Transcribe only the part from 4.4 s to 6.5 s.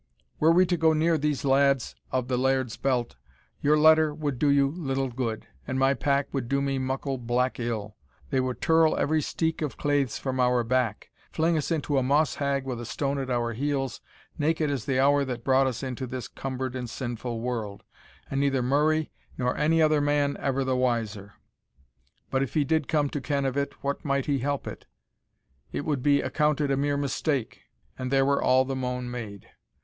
you little good, and my pack would